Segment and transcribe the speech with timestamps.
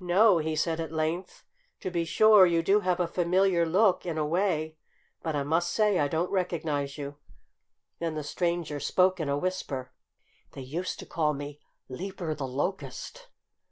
[0.00, 1.44] "No!" he said at length.
[1.80, 4.78] "To be sure, you do have a familiar look, in a way.
[5.22, 7.16] But I must say I don't recognize you."
[7.98, 9.92] Then the stranger spoke in a whisper:
[10.52, 11.60] "They used to call me
[11.90, 13.28] 'Leaper the Locust'!"